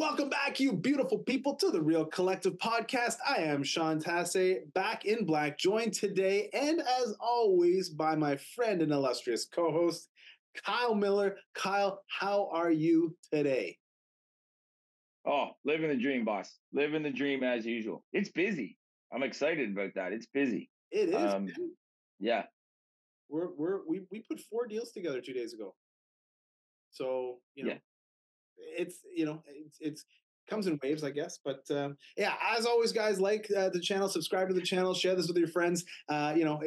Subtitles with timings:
[0.00, 3.16] Welcome back, you beautiful people, to the Real Collective Podcast.
[3.28, 8.80] I am Sean Tasse, back in black, joined today, and as always, by my friend
[8.80, 10.08] and illustrious co host,
[10.64, 11.36] Kyle Miller.
[11.54, 13.76] Kyle, how are you today?
[15.26, 16.50] Oh, living the dream, boss.
[16.72, 18.02] Living the dream as usual.
[18.14, 18.78] It's busy.
[19.12, 20.14] I'm excited about that.
[20.14, 20.70] It's busy.
[20.90, 21.14] It is.
[21.14, 21.46] Um,
[22.18, 22.44] yeah.
[23.28, 25.74] We're we're we we put four deals together two days ago.
[26.90, 27.78] So you know, yeah
[28.76, 30.04] it's you know it's it's
[30.50, 31.38] comes in waves, I guess.
[31.42, 35.14] But um, yeah, as always, guys, like uh, the channel, subscribe to the channel, share
[35.14, 35.84] this with your friends.
[36.08, 36.60] Uh, you know,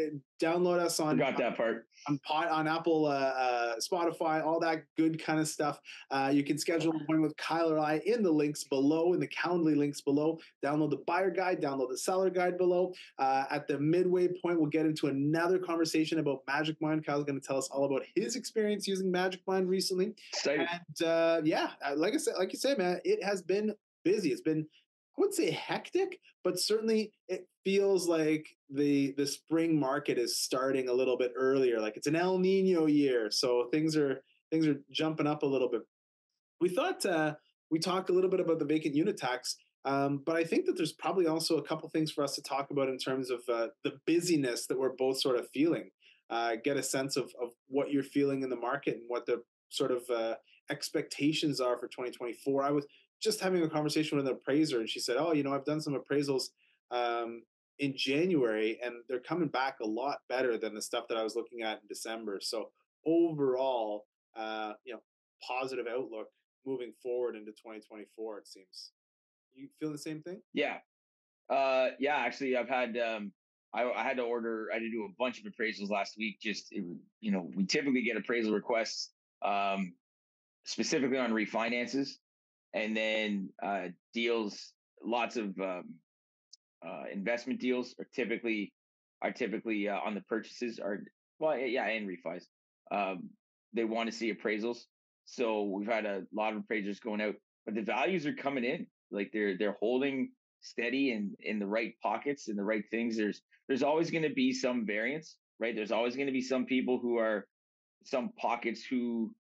[0.44, 1.18] download us on.
[1.18, 5.48] Got that part on pot on Apple, uh, uh, Spotify, all that good kind of
[5.48, 5.80] stuff.
[6.12, 9.28] Uh, you can schedule appointment with Kyle or I in the links below, in the
[9.28, 10.40] Calendly links below.
[10.64, 12.94] Download the buyer guide, download the seller guide below.
[13.20, 17.06] Uh, at the midway point, we'll get into another conversation about Magic Mind.
[17.06, 20.14] Kyle's going to tell us all about his experience using Magic Mind recently.
[20.34, 20.68] Excited.
[20.72, 23.74] And uh, yeah, uh, like I said, like you said, man, it has been
[24.04, 24.30] busy.
[24.30, 24.68] It's been
[25.16, 30.90] I wouldn't say hectic, but certainly it feels like the the spring market is starting
[30.90, 31.80] a little bit earlier.
[31.80, 35.70] Like it's an El Nino year, so things are things are jumping up a little
[35.70, 35.82] bit.
[36.60, 37.36] We thought uh,
[37.70, 39.56] we talked a little bit about the vacant unit tax,
[39.86, 42.72] um, but I think that there's probably also a couple things for us to talk
[42.72, 45.90] about in terms of uh, the busyness that we're both sort of feeling.
[46.30, 49.44] Uh, get a sense of of what you're feeling in the market and what the
[49.70, 50.36] sort of uh,
[50.70, 52.64] expectations are for 2024.
[52.64, 52.86] I was
[53.24, 55.82] just having a conversation with an appraiser, and she said, "Oh, you know, I've done
[55.82, 56.50] some appraisals
[56.92, 57.44] um,
[57.80, 61.36] in January, and they're coming back a lot better than the stuff that I was
[61.36, 62.70] looking at in December." So
[63.06, 65.00] overall, uh, you know,
[65.48, 66.28] positive outlook
[66.66, 68.40] moving forward into 2024.
[68.40, 68.92] It seems.
[69.56, 70.42] You feel the same thing?
[70.54, 70.78] Yeah,
[71.50, 72.18] uh, yeah.
[72.18, 73.32] Actually, I've had um,
[73.74, 74.68] I, I, had to order.
[74.72, 76.40] I had to do a bunch of appraisals last week.
[76.42, 76.84] Just it,
[77.22, 79.12] you know, we typically get appraisal requests
[79.44, 79.94] um,
[80.66, 82.18] specifically on refinances
[82.74, 84.74] and then uh, deals,
[85.04, 85.96] lots of um,
[86.86, 88.74] uh, investment deals are typically
[89.22, 91.04] are typically uh, on the purchases are
[91.40, 92.44] well yeah and refis.
[92.92, 93.30] Um,
[93.74, 94.80] they want to see appraisals,
[95.26, 97.36] so we've had a lot of appraisers going out,
[97.66, 100.32] but the values are coming in like they're they're holding
[100.62, 103.18] steady and in the right pockets and the right things.
[103.18, 105.76] There's there's always going to be some variance, right?
[105.76, 107.48] There's always going to be some people who are
[108.04, 109.34] some pockets who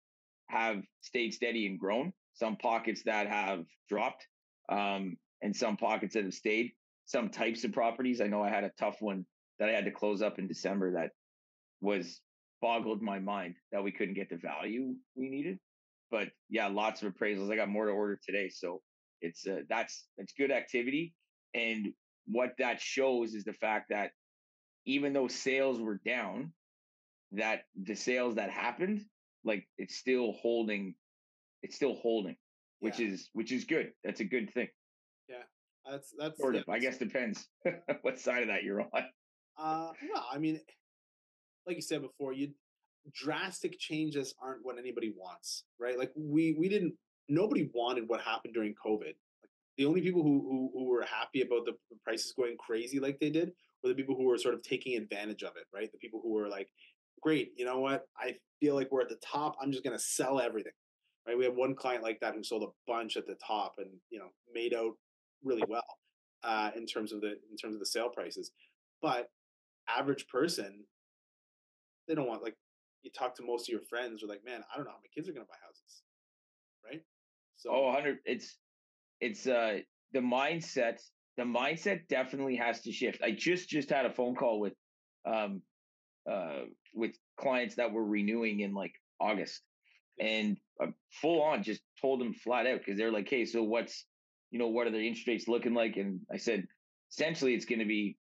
[0.48, 4.28] have stayed steady and grown some pockets that have dropped,
[4.70, 6.72] um, and some pockets that have stayed.
[7.06, 8.22] Some types of properties.
[8.22, 9.26] I know I had a tough one
[9.60, 11.12] that I had to close up in December that
[11.82, 12.22] was
[12.62, 15.60] boggled my mind that we couldn't get the value we needed.
[16.10, 17.52] But yeah, lots of appraisals.
[17.52, 18.82] I got more to order today, so
[19.22, 21.14] it's uh, that's that's good activity.
[21.54, 21.94] And
[22.26, 24.12] what that shows is the fact that
[24.86, 26.54] even though sales were down,
[27.34, 29.02] that the sales that happened,
[29.44, 30.96] like it's still holding
[31.64, 32.36] it's still holding,
[32.80, 33.08] which yeah.
[33.08, 33.92] is which is good.
[34.04, 34.68] That's a good thing.
[35.28, 35.44] Yeah,
[35.90, 36.68] that's that's sort of.
[36.70, 37.48] I guess depends
[38.02, 39.04] what side of that you're on.
[39.58, 40.60] Uh, no, I mean,
[41.66, 42.52] like you said before, you
[43.14, 45.98] drastic changes aren't what anybody wants, right?
[45.98, 46.94] Like we we didn't.
[47.30, 49.06] Nobody wanted what happened during COVID.
[49.06, 53.18] Like the only people who, who who were happy about the prices going crazy like
[53.20, 55.92] they did were the people who were sort of taking advantage of it, right?
[55.92, 56.70] The people who were like,
[57.22, 58.06] great, you know what?
[58.18, 59.56] I feel like we're at the top.
[59.62, 60.74] I'm just going to sell everything
[61.28, 61.38] right?
[61.38, 64.20] We have one client like that who sold a bunch at the top and you
[64.20, 64.94] know made out
[65.44, 65.84] really well
[66.44, 68.52] uh, in terms of the in terms of the sale prices.
[69.02, 69.30] But
[69.88, 70.86] average person,
[72.08, 72.56] they don't want like
[73.04, 75.10] you talk to most of your friends, are like, man, I don't know how my
[75.14, 76.04] kids are going to buy houses,
[76.90, 77.02] right?
[77.58, 78.20] So, oh, 100.
[78.26, 78.58] It's
[79.22, 79.80] it's uh
[80.14, 81.02] the mindset.
[81.38, 83.22] The mindset definitely has to shift.
[83.24, 84.74] I just just had a phone call with
[85.26, 85.62] um
[86.30, 86.62] uh
[86.94, 89.62] with clients that were renewing in like August
[90.20, 90.88] and uh,
[91.22, 94.06] full on just told them flat out because they're like, hey, so what's,
[94.52, 95.98] you know, what are the interest rates looking like?
[95.98, 96.66] And I said,
[97.12, 98.18] essentially, it's going to be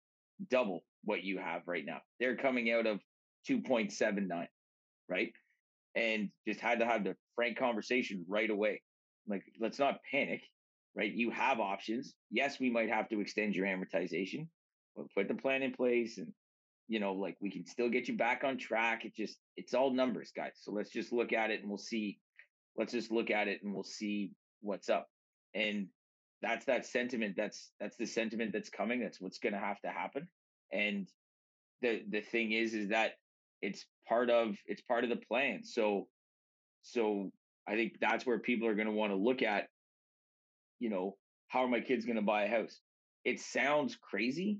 [0.50, 1.98] double what you have right now.
[2.18, 3.00] They're coming out of
[3.48, 4.46] 2.79,
[5.08, 5.32] right?
[5.94, 8.82] And just had to have the frank conversation right away.
[9.28, 10.42] Like, let's not panic,
[10.94, 11.12] right?
[11.12, 12.14] You have options.
[12.30, 14.46] Yes, we might have to extend your amortization,
[14.96, 16.32] but put the plan in place and
[16.90, 19.04] you know, like we can still get you back on track.
[19.04, 20.54] It just, it's all numbers, guys.
[20.60, 22.18] So let's just look at it and we'll see.
[22.76, 25.06] Let's just look at it and we'll see what's up.
[25.54, 25.86] And
[26.42, 27.34] that's that sentiment.
[27.36, 28.98] That's, that's the sentiment that's coming.
[29.00, 30.26] That's what's going to have to happen.
[30.72, 31.06] And
[31.80, 33.12] the, the thing is, is that
[33.62, 35.60] it's part of, it's part of the plan.
[35.62, 36.08] So,
[36.82, 37.30] so
[37.68, 39.68] I think that's where people are going to want to look at,
[40.80, 41.16] you know,
[41.46, 42.80] how are my kids going to buy a house?
[43.24, 44.58] It sounds crazy,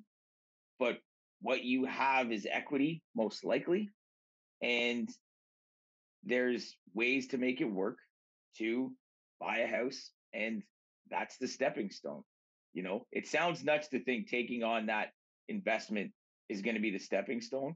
[0.79, 0.99] but
[1.43, 3.91] what you have is equity, most likely.
[4.63, 5.09] And
[6.25, 7.97] there's ways to make it work
[8.59, 8.93] to
[9.41, 10.63] buy a house and
[11.11, 12.23] that's the stepping stone.
[12.73, 15.09] You know, it sounds nuts to think taking on that
[15.49, 16.13] investment
[16.49, 17.75] is going to be the stepping stone,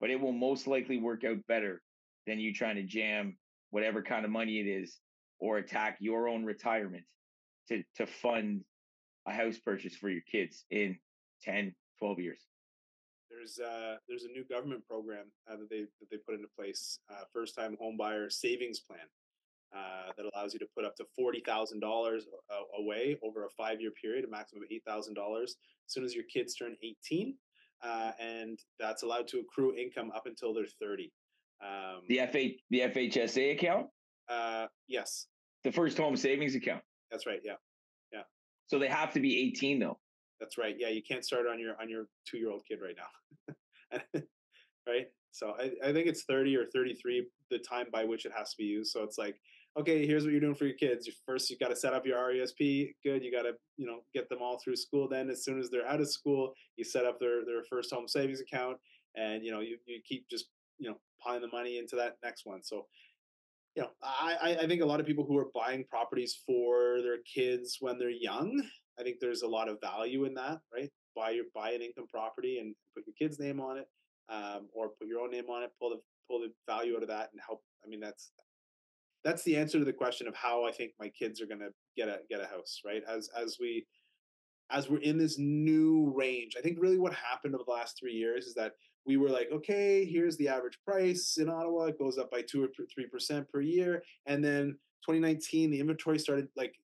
[0.00, 1.80] but it will most likely work out better
[2.26, 3.36] than you trying to jam
[3.70, 4.98] whatever kind of money it is
[5.38, 7.04] or attack your own retirement
[7.68, 8.62] to to fund
[9.26, 10.96] a house purchase for your kids in
[11.42, 12.40] 10 12 years
[13.42, 16.98] there's uh, there's a new government program uh, that they that they put into place
[17.10, 19.00] uh, first time home buyer savings plan
[19.74, 22.26] uh, that allows you to put up to forty thousand dollars
[22.78, 25.56] away over a five year period, a maximum of eight thousand dollars
[25.86, 27.34] as soon as your kids turn eighteen,
[27.82, 31.12] uh, and that's allowed to accrue income up until they're thirty.
[31.62, 33.86] Um, the FH the FHSA account.
[34.28, 35.26] Uh, yes.
[35.64, 36.82] The first home savings account.
[37.10, 37.40] That's right.
[37.44, 37.54] Yeah.
[38.12, 38.22] Yeah.
[38.66, 39.98] So they have to be eighteen though.
[40.42, 40.74] That's right.
[40.76, 44.00] Yeah, you can't start on your on your two year old kid right now.
[44.88, 45.06] right.
[45.30, 48.56] So I, I think it's 30 or 33 the time by which it has to
[48.58, 48.90] be used.
[48.90, 49.36] So it's like
[49.76, 51.08] okay, here's what you're doing for your kids.
[51.26, 52.94] First, you got to set up your RESP.
[53.02, 53.22] Good.
[53.22, 55.08] You got to, you know, get them all through school.
[55.08, 58.08] Then, as soon as they're out of school, you set up their their first home
[58.08, 58.78] savings account,
[59.16, 60.46] and you know, you, you keep just
[60.78, 62.62] you know piling the money into that next one.
[62.62, 62.86] So,
[63.74, 67.18] you know, I I think a lot of people who are buying properties for their
[67.22, 68.62] kids when they're young,
[68.98, 70.90] I think there's a lot of value in that, right?
[71.14, 73.86] Buy your buy an income property and put your kid's name on it,
[74.28, 75.70] um, or put your own name on it.
[75.80, 77.62] Pull the pull the value out of that and help.
[77.84, 78.32] I mean, that's
[79.24, 81.70] that's the answer to the question of how I think my kids are going to
[81.96, 83.02] get a get a house, right?
[83.08, 83.86] As as we
[84.70, 88.14] as we're in this new range, I think really what happened over the last three
[88.14, 88.72] years is that
[89.04, 91.86] we were like, okay, here's the average price in Ottawa.
[91.86, 96.18] It goes up by two or three percent per year, and then 2019, the inventory
[96.18, 96.74] started like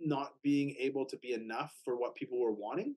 [0.00, 2.94] not being able to be enough for what people were wanting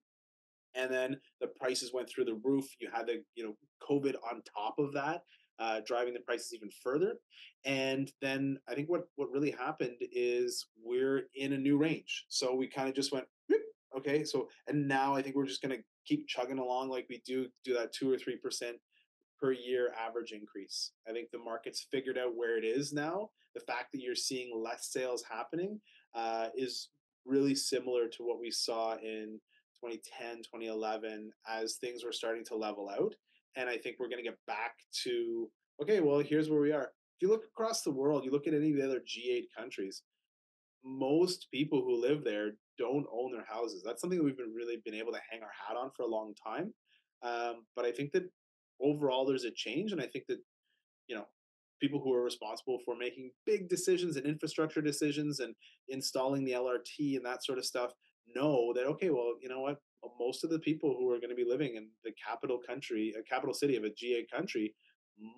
[0.75, 4.41] and then the prices went through the roof you had the you know covid on
[4.55, 5.23] top of that
[5.59, 7.15] uh, driving the prices even further.
[7.65, 12.25] And then I think what what really happened is we're in a new range.
[12.29, 13.25] So we kind of just went,
[13.97, 14.23] okay.
[14.23, 17.47] So and now I think we're just going to keep chugging along like we do
[17.63, 18.77] do that two or three percent
[19.39, 20.91] per year average increase.
[21.07, 23.29] I think the market's figured out where it is now.
[23.53, 25.81] The fact that you're seeing less sales happening
[26.15, 26.89] uh, is
[27.25, 29.39] really similar to what we saw in
[29.83, 33.13] 2010, 2011 as things were starting to level out
[33.55, 35.49] and I think we're going to get back to
[35.81, 36.83] okay, well, here's where we are.
[36.83, 40.03] If you look across the world, you look at any of the other G8 countries,
[40.83, 43.81] most people who live there don't own their houses.
[43.83, 46.33] That's something we've been really been able to hang our hat on for a long
[46.41, 46.73] time.
[47.21, 48.29] Um, but I think that
[48.81, 50.39] overall there's a change, and I think that
[51.07, 51.25] you know
[51.79, 55.55] people who are responsible for making big decisions and infrastructure decisions and
[55.87, 57.91] installing the LRT and that sort of stuff
[58.35, 59.77] know that okay, well, you know what,
[60.19, 63.23] most of the people who are going to be living in the capital country, a
[63.23, 64.73] capital city of a G8 country,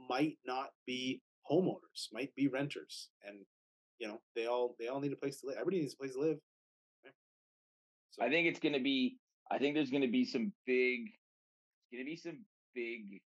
[0.09, 3.37] might not be homeowners, might be renters, and
[3.99, 5.55] you know they all they all need a place to live.
[5.55, 6.37] Everybody needs a place to live.
[8.11, 8.23] So.
[8.23, 9.17] I think it's going to be.
[9.49, 11.07] I think there's going to be some big.
[11.07, 12.39] It's going to be some
[12.75, 13.21] big.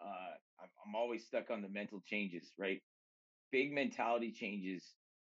[0.00, 2.80] Uh, I'm, always stuck on the mental changes, right?
[3.52, 4.94] Big mentality changes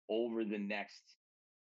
[0.09, 1.03] over the next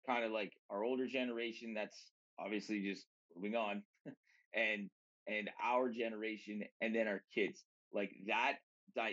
[0.05, 3.05] kind of like our older generation that's obviously just
[3.35, 3.81] moving on
[4.53, 4.89] and
[5.27, 7.63] and our generation and then our kids
[7.93, 8.53] like that
[8.95, 9.11] that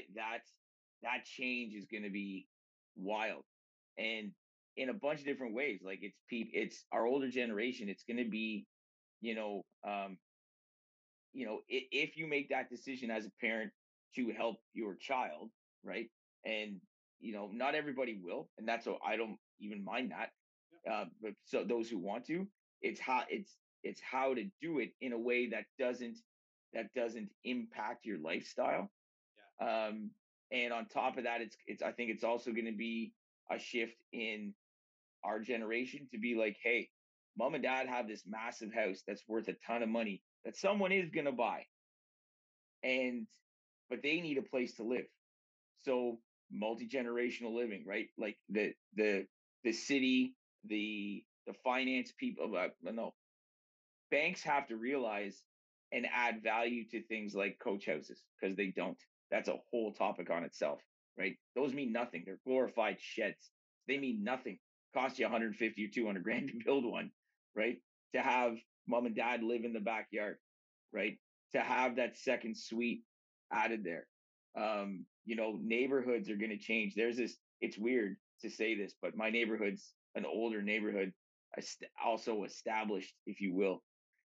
[1.03, 2.47] that change is going to be
[2.97, 3.45] wild
[3.99, 4.33] and
[4.77, 8.23] in a bunch of different ways like it's people it's our older generation it's going
[8.23, 8.67] to be
[9.21, 10.17] you know um
[11.33, 13.71] you know if, if you make that decision as a parent
[14.15, 15.51] to help your child
[15.85, 16.09] right
[16.45, 16.81] and
[17.21, 20.31] you know not everybody will and that's what i don't even mind that
[20.91, 22.47] uh, but so those who want to
[22.83, 26.19] it's how it's it's how to do it in a way that doesn't
[26.75, 28.91] that doesn't impact your lifestyle.
[29.61, 29.87] Yeah.
[29.87, 30.11] Um,
[30.51, 33.13] and on top of that, it's it's I think it's also going to be
[33.51, 34.55] a shift in
[35.25, 36.89] our generation to be like, hey,
[37.39, 40.93] mom and dad have this massive house that's worth a ton of money that someone
[40.93, 41.65] is going to buy,
[42.83, 43.27] and
[43.93, 45.05] but they need a place to live.
[45.83, 46.19] So
[46.51, 48.07] multi generational living, right?
[48.17, 49.27] Like the the
[49.65, 50.35] the city,
[50.65, 52.57] the the finance people.
[52.57, 53.13] Uh, no,
[54.11, 55.43] banks have to realize
[55.93, 58.97] and add value to things like coach houses because they don't.
[59.31, 60.81] That's a whole topic on itself,
[61.19, 61.37] right?
[61.55, 62.23] Those mean nothing.
[62.25, 63.51] They're glorified sheds.
[63.89, 64.59] They mean nothing.
[64.95, 67.11] Cost you 150 or 200 grand to build one,
[67.55, 67.77] right?
[68.15, 68.57] To have
[68.89, 70.39] mom and dad live in the backyard,
[70.95, 71.19] right?
[71.53, 73.03] To have that second suite
[73.53, 74.07] added there.
[74.57, 76.95] Um, you know, neighborhoods are going to change.
[76.95, 81.13] There's this, it's weird to say this, but my neighborhood's an older neighborhood,
[82.05, 83.83] also established, if you will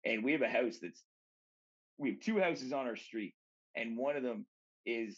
[0.05, 1.03] and we have a house that's
[1.99, 3.35] we have two houses on our street,
[3.77, 4.47] and one of them
[4.85, 5.17] is,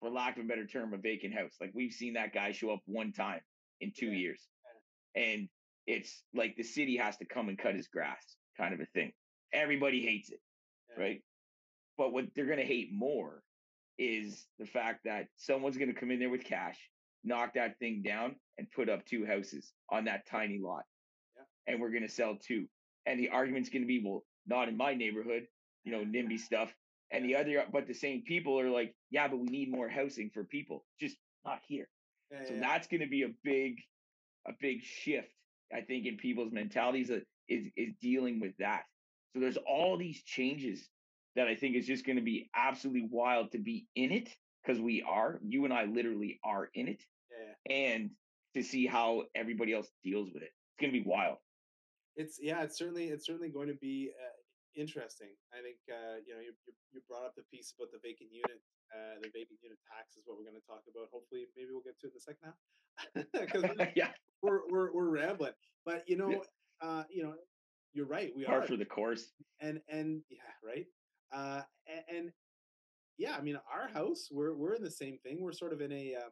[0.00, 1.52] for lack of a better term, a vacant house.
[1.60, 3.40] Like we've seen that guy show up one time
[3.80, 4.18] in two yeah.
[4.18, 4.40] years,
[5.14, 5.48] and
[5.86, 9.12] it's like the city has to come and cut his grass, kind of a thing.
[9.52, 10.40] Everybody hates it,
[10.90, 11.04] yeah.
[11.04, 11.22] right?
[11.96, 13.42] But what they're going to hate more
[13.98, 16.78] is the fact that someone's going to come in there with cash,
[17.24, 20.84] knock that thing down, and put up two houses on that tiny lot.
[21.36, 21.72] Yeah.
[21.72, 22.66] And we're going to sell two.
[23.06, 25.46] And the argument's going to be, well, not in my neighborhood,
[25.84, 26.72] you know, NIMBY stuff.
[27.10, 30.30] And the other, but the same people are like, yeah, but we need more housing
[30.34, 31.88] for people, just not here.
[32.32, 32.60] Yeah, so yeah.
[32.60, 33.76] that's going to be a big,
[34.46, 35.30] a big shift,
[35.72, 38.82] I think, in people's mentalities uh, is is dealing with that.
[39.32, 40.88] So there's all these changes
[41.36, 44.28] that I think is just going to be absolutely wild to be in it
[44.64, 45.38] because we are.
[45.46, 47.74] You and I literally are in it, yeah.
[47.76, 48.10] and
[48.54, 50.50] to see how everybody else deals with it.
[50.50, 51.36] It's going to be wild.
[52.16, 55.28] It's yeah, it's certainly it's certainly going to be uh, interesting.
[55.52, 56.52] I think uh, you know you,
[56.92, 60.22] you brought up the piece about the vacant unit, uh, the vacant unit tax is
[60.24, 61.12] what we're going to talk about.
[61.12, 62.58] Hopefully, maybe we'll get to it in the second half
[63.36, 63.64] because
[63.94, 65.52] yeah, we're, we're we're rambling.
[65.84, 66.40] But you know, yeah.
[66.80, 67.34] uh, you know,
[67.92, 68.32] you're right.
[68.36, 70.86] We Par are for the course, and and yeah, right.
[71.34, 72.32] Uh, and, and,
[73.18, 75.38] yeah, I mean, our house, we're we're in the same thing.
[75.40, 76.28] We're sort of in a uh,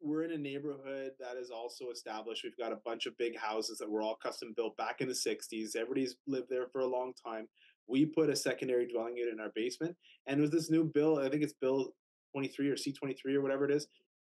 [0.00, 2.44] we're in a neighborhood that is also established.
[2.44, 5.14] We've got a bunch of big houses that were all custom built back in the
[5.14, 5.76] 60s.
[5.76, 7.48] Everybody's lived there for a long time.
[7.86, 9.96] We put a secondary dwelling unit in our basement,
[10.26, 11.92] and with this new bill, I think it's Bill
[12.32, 13.86] 23 or C23 or whatever it is.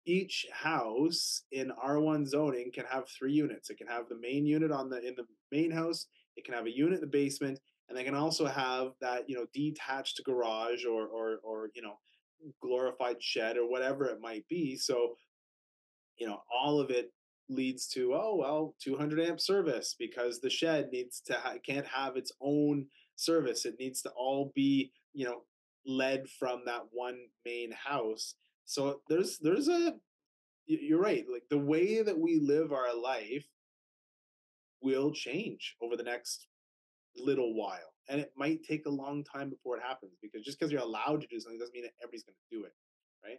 [0.05, 3.69] Each house in R1 zoning can have three units.
[3.69, 6.07] It can have the main unit on the in the main house.
[6.37, 9.35] It can have a unit in the basement, and they can also have that you
[9.35, 11.97] know detached garage or or or you know
[12.61, 14.77] glorified shed or whatever it might be.
[14.77, 15.15] So
[16.17, 17.11] you know all of it
[17.49, 22.15] leads to oh well 200 amp service because the shed needs to ha- can't have
[22.15, 23.65] its own service.
[23.65, 25.41] It needs to all be you know
[25.85, 28.35] led from that one main house.
[28.65, 29.95] So there's there's a
[30.67, 33.45] you're right like the way that we live our life
[34.81, 36.48] will change over the next
[37.17, 37.93] little while.
[38.09, 41.21] And it might take a long time before it happens because just because you're allowed
[41.21, 42.73] to do something doesn't mean that everybody's going to do it,
[43.23, 43.37] right?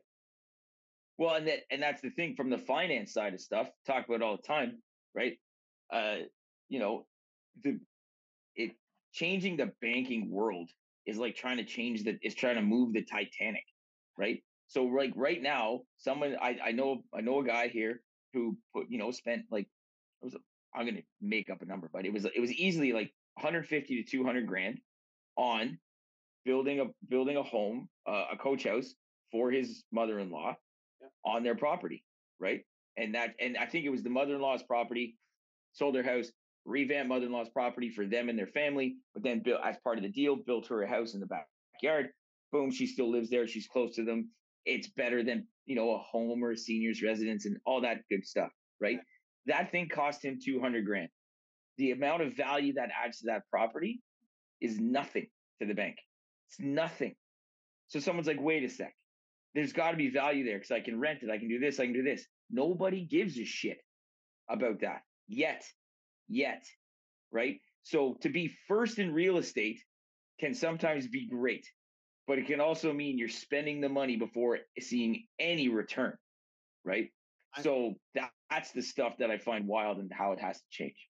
[1.19, 3.69] Well, and that and that's the thing from the finance side of stuff.
[3.87, 4.81] Talk about all the time,
[5.15, 5.35] right?
[5.93, 6.19] Uh,
[6.69, 7.07] you know,
[7.62, 7.79] the
[8.55, 8.73] it
[9.12, 10.71] changing the banking world
[11.07, 13.65] is like trying to change the is trying to move the Titanic,
[14.17, 14.43] right?
[14.69, 18.00] So like right now, someone I I know I know a guy here
[18.33, 19.67] who put you know spent like
[20.23, 20.37] it was
[20.75, 24.11] I'm gonna make up a number, but it was it was easily like 150 to
[24.11, 24.81] 200 grand
[25.37, 25.79] on
[26.45, 28.95] building a building a home, uh, a coach house
[29.31, 30.55] for his mother-in-law
[31.01, 31.09] yeah.
[31.25, 32.05] on their property,
[32.39, 32.61] right?
[32.97, 35.17] And that and I think it was the mother-in-law's property,
[35.73, 36.31] sold their house,
[36.65, 40.11] revamped mother-in-law's property for them and their family, but then built as part of the
[40.11, 42.11] deal, built her a house in the backyard.
[42.53, 43.47] Boom, she still lives there.
[43.47, 44.31] She's close to them.
[44.67, 48.27] It's better than you know a home or a senior's residence and all that good
[48.27, 48.99] stuff, right?
[49.47, 49.57] Yeah.
[49.59, 51.09] That thing cost him 200 grand
[51.81, 54.03] the amount of value that adds to that property
[54.61, 55.27] is nothing
[55.61, 55.97] to the bank.
[56.49, 57.15] It's nothing.
[57.89, 58.95] So someone's like, wait a sec.
[59.55, 61.31] There's got to be value there because I can rent it.
[61.31, 61.81] I can do this.
[61.81, 62.25] I can do this.
[62.51, 63.79] Nobody gives a shit
[64.49, 65.65] about that yet.
[66.29, 66.65] Yet.
[67.33, 67.61] Right.
[67.83, 69.81] So to be first in real estate
[70.39, 71.67] can sometimes be great,
[72.27, 76.13] but it can also mean you're spending the money before seeing any return.
[76.85, 77.09] Right.
[77.63, 81.10] so that, that's the stuff that I find wild and how it has to change.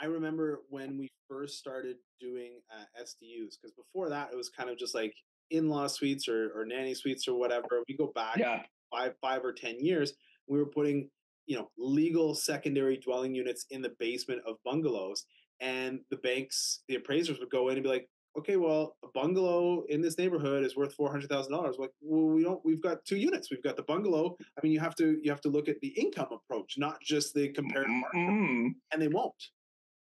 [0.00, 4.70] I remember when we first started doing uh, SDUs because before that it was kind
[4.70, 5.14] of just like
[5.50, 7.82] in-law suites or, or nanny suites or whatever.
[7.88, 8.62] We go back yeah.
[8.90, 10.14] five five or ten years.
[10.48, 11.08] We were putting
[11.46, 15.24] you know legal secondary dwelling units in the basement of bungalows,
[15.60, 19.84] and the banks, the appraisers would go in and be like, okay, well, a bungalow
[19.88, 21.76] in this neighborhood is worth four hundred thousand dollars.
[21.78, 22.60] Like, well, we don't.
[22.64, 23.50] We've got two units.
[23.50, 24.36] We've got the bungalow.
[24.40, 27.34] I mean, you have to you have to look at the income approach, not just
[27.34, 28.68] the comparative mm-hmm.
[28.92, 29.34] And they won't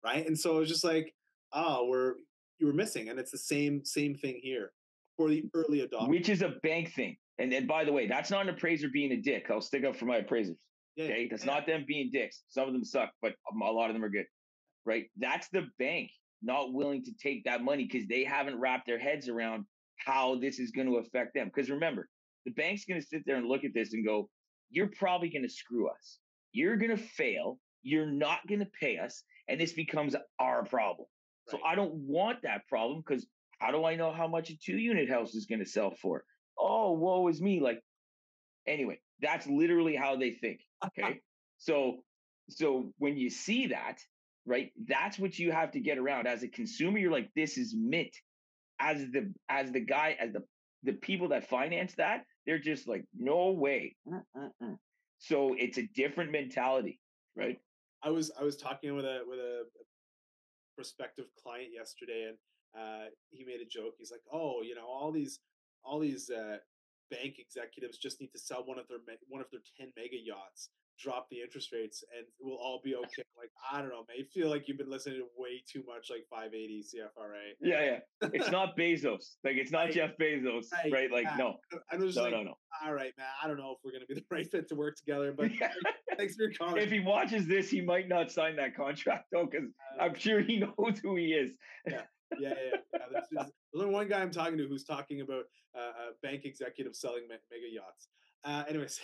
[0.04, 0.26] right?
[0.26, 1.14] And so it was just like,
[1.52, 2.14] oh, we're
[2.58, 4.72] you were missing, and it's the same same thing here
[5.16, 7.16] for the early adopters, which is a bank thing.
[7.38, 9.46] And and by the way, that's not an appraiser being a dick.
[9.50, 10.56] I'll stick up for my appraisers.
[10.96, 11.54] Yeah, okay, that's yeah.
[11.54, 12.42] not them being dicks.
[12.48, 14.26] Some of them suck, but a lot of them are good.
[14.86, 15.06] Right?
[15.16, 16.10] That's the bank
[16.42, 19.64] not willing to take that money because they haven't wrapped their heads around
[19.96, 21.50] how this is going to affect them.
[21.52, 22.08] Because remember,
[22.44, 24.28] the bank's going to sit there and look at this and go,
[24.70, 26.18] "You're probably going to screw us.
[26.52, 27.58] You're going to fail.
[27.82, 31.06] You're not going to pay us and this becomes our problem.
[31.52, 31.58] Right.
[31.60, 33.26] So I don't want that problem because
[33.58, 36.24] how do I know how much a two unit house is going to sell for?
[36.58, 37.60] Oh, woe is me.
[37.60, 37.80] Like,
[38.66, 40.60] anyway, that's literally how they think.
[40.84, 41.20] Okay.
[41.58, 41.98] so,
[42.50, 43.98] so when you see that,
[44.46, 46.98] right, that's what you have to get around as a consumer.
[46.98, 48.14] You're like, this is mint.
[48.80, 50.42] As the, as the guy, as the,
[50.82, 53.96] the people that finance that, they're just like, no way.
[54.06, 54.76] Mm-mm-mm.
[55.18, 57.00] So it's a different mentality,
[57.36, 57.56] right?
[58.04, 59.64] I was I was talking with a with a
[60.76, 62.38] prospective client yesterday, and
[62.78, 63.94] uh, he made a joke.
[63.98, 65.40] He's like, "Oh, you know, all these
[65.82, 66.58] all these uh,
[67.10, 70.68] bank executives just need to sell one of their one of their ten mega yachts,
[70.98, 74.18] drop the interest rates, and we'll all be okay." like, I don't know, man.
[74.18, 77.52] You feel like you've been listening to way too much like 580 CFRA.
[77.60, 78.28] Yeah, yeah.
[78.32, 79.36] It's not Bezos.
[79.44, 80.92] Like, it's not Jeff Bezos, right?
[80.92, 81.10] right?
[81.10, 81.36] Like, yeah.
[81.36, 81.56] no.
[81.90, 82.54] I was no, like, no, no.
[82.84, 83.26] All right, man.
[83.42, 85.50] I don't know if we're gonna be the right fit to work together, but
[86.16, 86.78] thanks for your comment.
[86.78, 90.40] If he watches this, he might not sign that contract though, because uh, I'm sure
[90.40, 91.52] he knows who he is.
[91.88, 92.02] yeah
[92.38, 92.78] yeah, yeah.
[92.92, 93.00] yeah.
[93.12, 95.44] There's, there's one guy I'm talking to who's talking about
[95.76, 98.08] uh, a bank executive selling mega yachts.
[98.44, 99.00] Uh, anyways,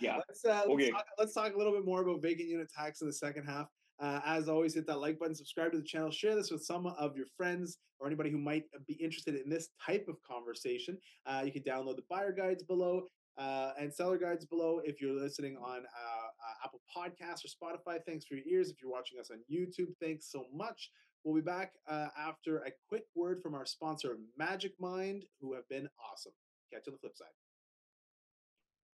[0.00, 0.16] yeah.
[0.16, 0.90] Let's, uh, let's, okay.
[0.90, 3.68] talk, let's talk a little bit more about vacant unit tax in the second half.
[4.00, 6.86] Uh, as always, hit that like button, subscribe to the channel, share this with some
[6.86, 10.96] of your friends or anybody who might be interested in this type of conversation.
[11.26, 13.08] Uh, you can download the buyer guides below
[13.38, 17.98] uh, and seller guides below if you're listening on uh, uh, Apple Podcasts or Spotify.
[18.06, 18.70] Thanks for your ears.
[18.70, 20.90] If you're watching us on YouTube, thanks so much.
[21.24, 25.68] We'll be back uh, after a quick word from our sponsor, Magic Mind, who have
[25.68, 26.32] been awesome.
[26.72, 27.47] Catch you on the flip side.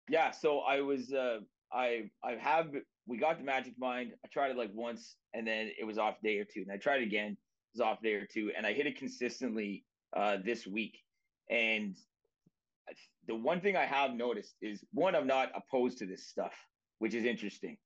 [0.09, 1.39] Yeah, so I was uh
[1.71, 2.67] I I have
[3.07, 4.11] we got the Magic Mind.
[4.25, 6.61] I tried it like once and then it was off day or two.
[6.61, 7.37] And I tried it again, it
[7.77, 9.85] was off day or two, and I hit it consistently
[10.15, 10.97] uh this week.
[11.49, 11.95] And
[13.27, 16.53] the one thing I have noticed is one, I'm not opposed to this stuff,
[16.97, 17.77] which is interesting.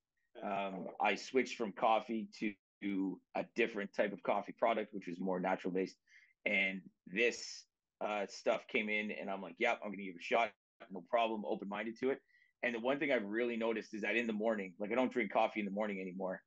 [0.41, 5.39] Um, I switched from coffee to a different type of coffee product, which was more
[5.39, 5.97] natural based.
[6.45, 7.65] And this
[8.01, 10.51] uh, stuff came in, and I'm like, yep, I'm going to give it a shot.
[10.91, 12.19] No problem, open minded to it.
[12.63, 15.11] And the one thing I've really noticed is that in the morning, like I don't
[15.11, 16.41] drink coffee in the morning anymore.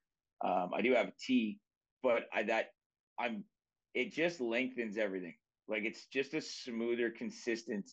[0.45, 1.59] Um, I do have tea,
[2.03, 2.67] but I that
[3.19, 3.45] I'm
[3.95, 5.35] it just lengthens everything.
[5.69, 7.91] Like it's just a smoother, consistent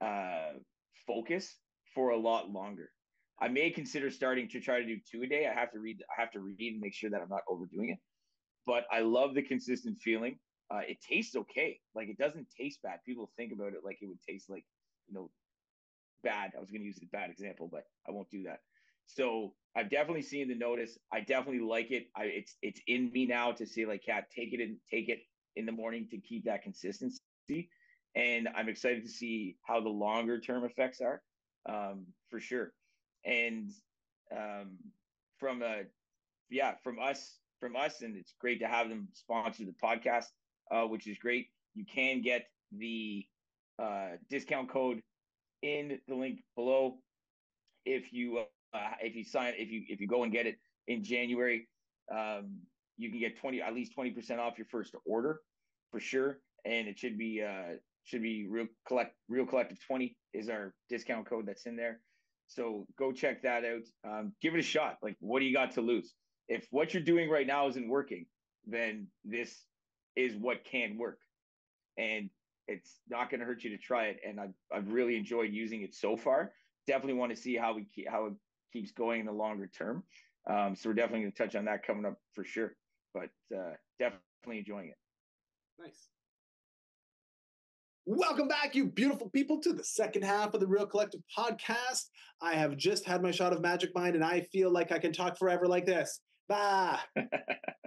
[0.00, 0.52] uh,
[1.06, 1.56] focus
[1.94, 2.90] for a lot longer.
[3.40, 5.46] I may consider starting to try to do two a day.
[5.46, 5.98] I have to read.
[6.16, 7.98] I have to read and make sure that I'm not overdoing it.
[8.66, 10.38] But I love the consistent feeling.
[10.72, 11.78] Uh, it tastes okay.
[11.94, 12.98] Like it doesn't taste bad.
[13.06, 14.64] People think about it like it would taste like
[15.08, 15.30] you know
[16.22, 16.52] bad.
[16.56, 18.60] I was going to use a bad example, but I won't do that.
[19.06, 20.98] So I've definitely seen the notice.
[21.12, 22.08] I definitely like it.
[22.16, 25.20] I it's it's in me now to say like, cat, take it and take it
[25.54, 27.20] in the morning to keep that consistency.
[28.14, 31.22] And I'm excited to see how the longer term effects are,
[31.68, 32.72] um, for sure
[33.26, 33.70] and
[34.32, 34.78] um,
[35.38, 35.82] from a
[36.48, 40.26] yeah from us from us and it's great to have them sponsor the podcast
[40.70, 43.26] uh, which is great you can get the
[43.82, 45.00] uh, discount code
[45.62, 46.98] in the link below
[47.84, 48.38] if you
[48.74, 50.56] uh, if you sign if you if you go and get it
[50.88, 51.68] in january
[52.14, 52.54] um,
[52.96, 55.40] you can get 20 at least 20% off your first order
[55.90, 60.48] for sure and it should be uh should be real collect real collective 20 is
[60.48, 62.00] our discount code that's in there
[62.48, 63.82] so go check that out.
[64.08, 64.98] Um, give it a shot.
[65.02, 66.14] Like, what do you got to lose?
[66.48, 68.26] If what you're doing right now isn't working,
[68.66, 69.64] then this
[70.14, 71.18] is what can work.
[71.98, 72.30] And
[72.68, 74.20] it's not going to hurt you to try it.
[74.26, 76.52] And I've, I've really enjoyed using it so far.
[76.86, 78.32] Definitely want to see how we keep, how it
[78.72, 80.02] keeps going in the longer term.
[80.48, 82.74] Um, so we're definitely going to touch on that coming up for sure.
[83.14, 84.96] But uh, definitely enjoying it.
[85.78, 86.08] Nice.
[88.08, 92.04] Welcome back, you beautiful people, to the second half of the Real Collective podcast.
[92.40, 95.12] I have just had my shot of Magic Mind, and I feel like I can
[95.12, 96.20] talk forever like this.
[96.48, 96.98] Bah!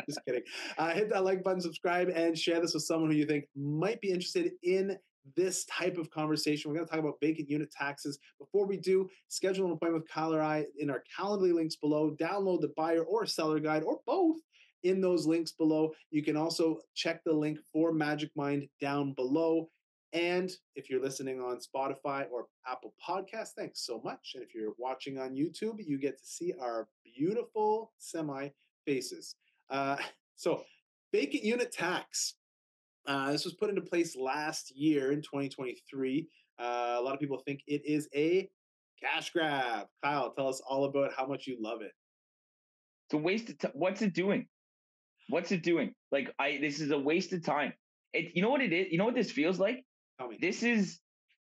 [0.05, 0.41] just kidding.
[0.77, 4.01] Uh, hit that like button, subscribe, and share this with someone who you think might
[4.01, 4.97] be interested in
[5.35, 6.69] this type of conversation.
[6.69, 8.19] We're going to talk about vacant unit taxes.
[8.39, 12.15] Before we do, schedule an appointment with Kyle or I in our Calendly links below.
[12.19, 14.37] Download the buyer or seller guide or both
[14.83, 15.91] in those links below.
[16.11, 19.69] You can also check the link for Magic Mind down below.
[20.13, 24.31] And if you're listening on Spotify or Apple Podcasts, thanks so much.
[24.33, 28.49] And if you're watching on YouTube, you get to see our beautiful semi
[28.85, 29.35] faces.
[29.69, 29.97] Uh,
[30.35, 30.63] so,
[31.13, 32.35] vacant unit tax.
[33.07, 36.27] Uh, this was put into place last year in 2023.
[36.59, 38.49] Uh, a lot of people think it is a
[39.01, 39.87] cash grab.
[40.03, 41.91] Kyle, tell us all about how much you love it.
[43.07, 43.71] It's a waste of time.
[43.75, 44.47] What's it doing?
[45.29, 45.93] What's it doing?
[46.11, 47.73] Like, I this is a waste of time.
[48.13, 48.87] It, you know what it is?
[48.91, 49.83] You know what this feels like?
[50.39, 50.99] This is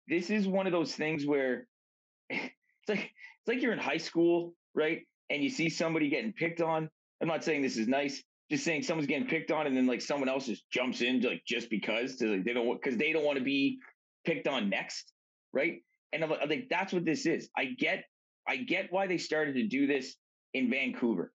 [0.08, 1.66] this is one of those things where
[2.30, 2.52] it's
[2.88, 5.00] like it's like you're in high school, right?
[5.30, 6.88] And you see somebody getting picked on.
[7.20, 10.00] I'm not saying this is nice, just saying someone's getting picked on, and then like
[10.00, 13.24] someone else just jumps in, like just because to, like, they don't because they don't
[13.24, 13.78] want to be
[14.24, 15.12] picked on next,
[15.52, 15.82] right?
[16.12, 17.48] And I'm, I'm like, that's what this is.
[17.56, 18.04] I get,
[18.46, 20.14] I get why they started to do this
[20.52, 21.32] in Vancouver.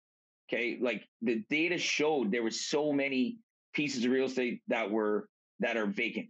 [0.48, 3.38] Okay, like the data showed there were so many
[3.74, 5.29] pieces of real estate that were
[5.61, 6.29] that are vacant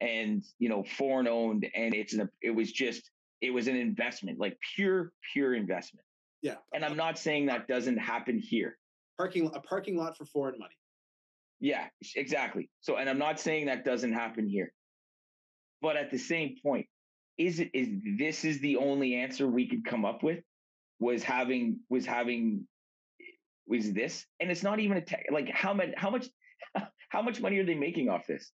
[0.00, 3.10] and you know foreign owned and it's an it was just
[3.40, 6.04] it was an investment like pure pure investment
[6.42, 6.56] Yeah.
[6.74, 8.78] And I'm not saying that doesn't happen here.
[9.18, 10.74] Parking a parking lot for foreign money.
[11.60, 11.86] Yeah,
[12.16, 12.70] exactly.
[12.80, 14.72] So, and I'm not saying that doesn't happen here.
[15.82, 16.86] But at the same point,
[17.38, 20.40] is it is this is the only answer we could come up with
[20.98, 22.66] was having was having
[23.66, 26.26] was this and it's not even a tech like how much how much
[27.08, 28.50] how much money are they making off this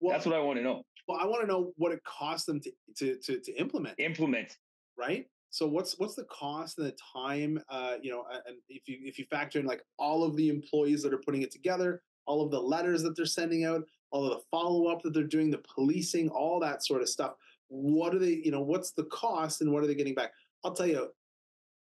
[0.00, 2.46] well, that's what i want to know well i want to know what it costs
[2.46, 4.56] them to to to, to implement implement.
[4.96, 5.26] right?
[5.52, 9.18] So what's what's the cost and the time uh you know and if you if
[9.18, 12.52] you factor in like all of the employees that are putting it together all of
[12.52, 16.28] the letters that they're sending out all of the follow-up that they're doing the policing
[16.28, 17.34] all that sort of stuff
[17.68, 20.32] what are they you know what's the cost and what are they getting back?
[20.64, 21.08] I'll tell you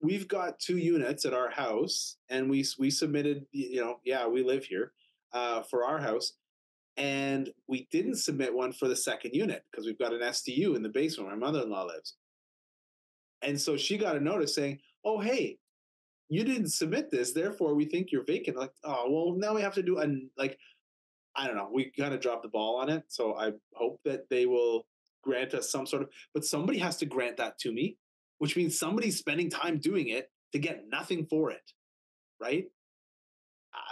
[0.01, 4.43] we've got two units at our house and we we submitted you know yeah we
[4.43, 4.93] live here
[5.33, 6.33] uh, for our house
[6.97, 10.83] and we didn't submit one for the second unit because we've got an SDU in
[10.83, 12.15] the basement where my mother-in-law lives
[13.41, 15.57] and so she got a notice saying oh hey
[16.29, 19.73] you didn't submit this therefore we think you're vacant like oh well now we have
[19.73, 20.57] to do a like
[21.35, 24.29] i don't know we kind of dropped the ball on it so i hope that
[24.29, 24.85] they will
[25.21, 27.97] grant us some sort of, but somebody has to grant that to me,
[28.39, 31.71] which means somebody's spending time doing it to get nothing for it,
[32.39, 32.65] right?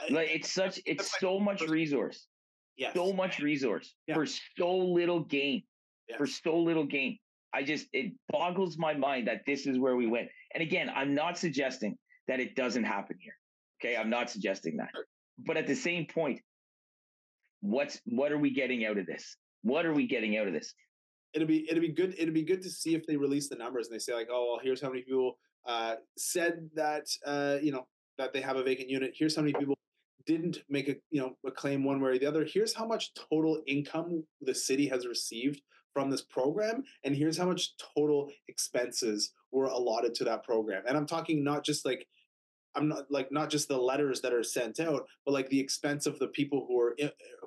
[0.09, 2.27] like it's such, it's so much resource.
[2.79, 2.93] Yeah.
[2.93, 4.15] So much resource yeah.
[4.15, 5.63] for so little gain.
[6.07, 6.17] Yeah.
[6.17, 7.19] For so little gain.
[7.53, 10.29] I just it boggles my mind that this is where we went.
[10.53, 13.33] And again, I'm not suggesting that it doesn't happen here.
[13.81, 14.89] Okay, I'm not suggesting that.
[15.45, 16.41] But at the same point,
[17.61, 19.35] what's what are we getting out of this?
[19.61, 20.73] What are we getting out of this?
[21.33, 23.87] it'll be it'll be good it'll be good to see if they release the numbers
[23.87, 25.37] and they say like oh well here's how many people
[25.67, 27.85] uh, said that uh, you know
[28.17, 29.77] that they have a vacant unit here's how many people
[30.37, 33.13] didn't make a you know a claim one way or the other here's how much
[33.13, 35.61] total income the city has received
[35.93, 40.95] from this program and here's how much total expenses were allotted to that program and
[40.95, 42.05] i'm talking not just like
[42.75, 46.05] i'm not like not just the letters that are sent out but like the expense
[46.05, 46.95] of the people who are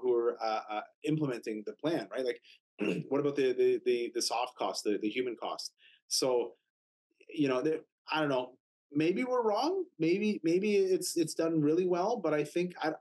[0.01, 2.41] who are uh, uh, implementing the plan right like
[3.09, 5.73] what about the, the the the soft cost, the the human cost?
[6.09, 6.53] So,
[7.29, 7.63] you know,
[8.11, 8.53] I don't know.
[8.95, 9.85] Maybe we're wrong.
[9.99, 12.93] Maybe maybe it's it's done really well, but I think I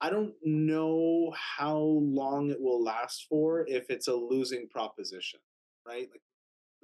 [0.00, 5.40] I don't know how long it will last for if it's a losing proposition,
[5.86, 6.08] right?
[6.10, 6.22] Like,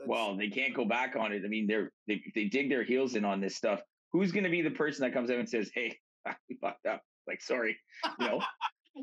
[0.07, 1.43] well, they can't go back on it.
[1.45, 3.81] I mean, they're they they dig their heels in on this stuff.
[4.13, 5.99] Who's going to be the person that comes out and says, "Hey,
[6.49, 7.03] we fucked up"?
[7.27, 7.77] Like, sorry,
[8.19, 8.41] you know,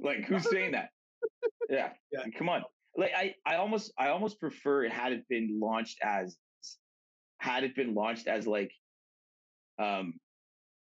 [0.02, 0.90] like who's saying that?
[1.70, 2.24] Yeah, yeah.
[2.38, 2.64] Come on
[2.98, 6.38] like I, I almost I almost prefer it had it been launched as
[7.40, 8.72] had it been launched as like
[9.80, 10.14] um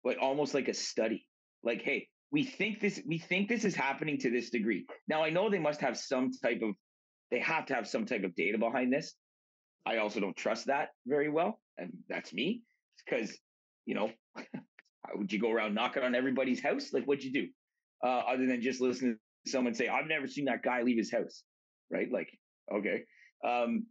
[0.03, 1.25] like almost like a study.
[1.63, 4.85] Like, hey, we think this we think this is happening to this degree.
[5.07, 6.75] Now I know they must have some type of
[7.31, 9.13] they have to have some type of data behind this.
[9.85, 11.59] I also don't trust that very well.
[11.77, 12.61] And that's me.
[13.03, 13.35] Because,
[13.85, 14.11] you know,
[15.15, 16.93] would you go around knocking on everybody's house?
[16.93, 17.47] Like what'd you do?
[18.03, 21.11] Uh, other than just listen to someone say, I've never seen that guy leave his
[21.11, 21.43] house
[21.89, 22.11] right?
[22.11, 22.29] Like,
[22.73, 23.03] okay.
[23.45, 23.85] Um,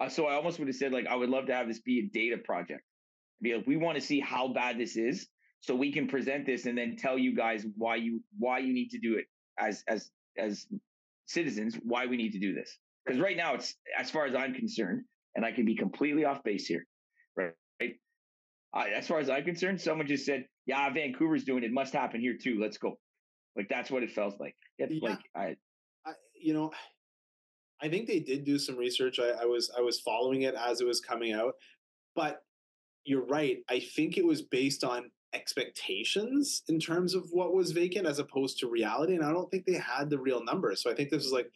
[0.00, 2.00] uh, so I almost would have said like I would love to have this be
[2.00, 2.82] a data project.
[3.42, 5.28] Be like, we want to see how bad this is,
[5.60, 8.90] so we can present this and then tell you guys why you why you need
[8.90, 9.26] to do it
[9.58, 10.66] as as as
[11.26, 12.78] citizens why we need to do this.
[13.04, 16.42] Because right now it's as far as I'm concerned, and I can be completely off
[16.42, 16.86] base here,
[17.36, 17.52] right?
[18.74, 21.72] Uh, as far as I'm concerned, someone just said, "Yeah, Vancouver's doing it.
[21.72, 22.58] Must happen here too.
[22.60, 22.98] Let's go."
[23.56, 24.54] Like that's what it felt like.
[24.78, 25.08] It's yeah.
[25.08, 25.56] like I,
[26.04, 26.70] I, you know,
[27.80, 29.18] I think they did do some research.
[29.18, 31.54] I, I was I was following it as it was coming out,
[32.14, 32.40] but
[33.06, 33.58] you're right.
[33.70, 38.58] I think it was based on expectations in terms of what was vacant as opposed
[38.58, 40.82] to reality, and I don't think they had the real numbers.
[40.82, 41.50] So I think this was like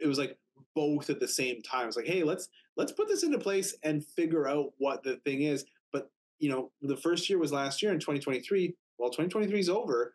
[0.00, 0.36] it was like
[0.74, 1.86] both at the same time.
[1.86, 5.42] It's like, hey, let's let's put this into place and figure out what the thing
[5.42, 5.64] is.
[5.92, 8.74] But you know, the first year was last year in 2023.
[8.98, 10.14] Well, 2023 is over.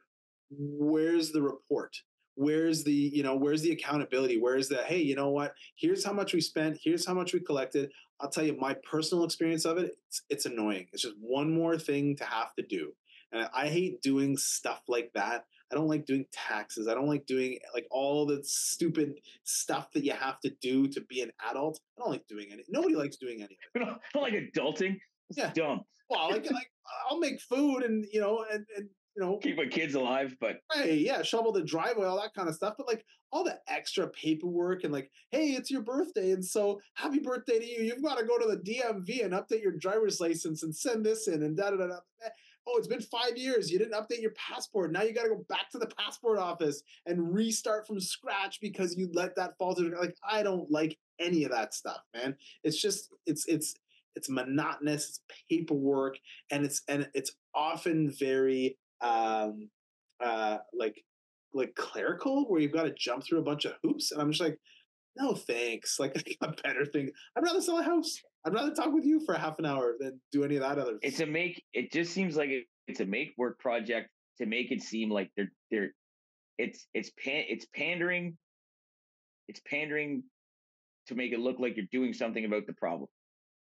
[0.49, 1.95] Where's the report?
[2.39, 4.37] Where's the you know where's the accountability?
[4.37, 5.53] Where's the hey you know what?
[5.75, 6.79] Here's how much we spent.
[6.81, 7.91] Here's how much we collected.
[8.21, 10.87] I'll tell you my personal experience of it it's, it's annoying.
[10.93, 12.93] It's just one more thing to have to do.
[13.31, 15.45] And i hate doing stuff like that.
[15.71, 16.87] I don't like doing taxes.
[16.87, 21.01] I don't like doing like all the stupid stuff that you have to do to
[21.01, 21.79] be an adult.
[21.97, 23.83] I don't like doing any nobody likes doing any of it.
[23.83, 24.99] I don't like adulting.
[25.29, 25.51] It's yeah.
[25.53, 25.83] dumb.
[26.09, 26.71] Well like, like
[27.07, 28.89] i'll make food and you know and, and
[29.19, 32.47] you know, keep my kids alive, but hey, yeah, shovel the driveway, all that kind
[32.47, 32.75] of stuff.
[32.77, 37.19] But like all the extra paperwork and like, hey, it's your birthday, and so happy
[37.19, 37.83] birthday to you.
[37.83, 41.27] You've got to go to the DMV and update your driver's license and send this
[41.27, 41.87] in and da da da.
[41.87, 41.95] da.
[42.25, 42.29] Eh,
[42.65, 43.69] oh, it's been five years.
[43.69, 44.93] You didn't update your passport.
[44.93, 48.95] Now you got to go back to the passport office and restart from scratch because
[48.95, 49.99] you let that fall through.
[49.99, 52.37] Like, I don't like any of that stuff, man.
[52.63, 53.75] It's just, it's, it's,
[54.15, 56.17] it's monotonous, it's paperwork,
[56.51, 59.69] and it's and it's often very um
[60.23, 60.95] uh like
[61.53, 64.11] like clerical where you've got to jump through a bunch of hoops.
[64.11, 64.57] And I'm just like,
[65.15, 65.99] no thanks.
[65.99, 67.09] Like I got better thing.
[67.35, 68.19] I'd rather sell a house.
[68.45, 70.97] I'd rather talk with you for half an hour than do any of that other.
[71.01, 71.63] It's a make.
[71.73, 75.29] It just seems like it, it's a make work project to make it seem like
[75.35, 75.89] they're they're.
[76.57, 78.37] It's it's pan it's pandering.
[79.47, 80.23] It's pandering
[81.07, 83.09] to make it look like you're doing something about the problem.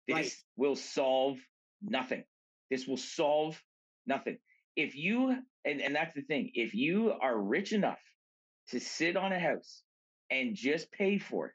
[0.08, 0.34] This right.
[0.58, 1.38] will solve
[1.82, 2.24] nothing.
[2.72, 3.62] This will solve
[4.08, 4.38] nothing.
[4.76, 6.52] If you and and that's the thing.
[6.54, 8.00] If you are rich enough
[8.70, 9.84] to sit on a house
[10.32, 11.54] and just pay for it,